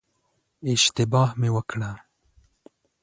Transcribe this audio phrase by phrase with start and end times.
[0.73, 1.91] اشتباه مې وکړه.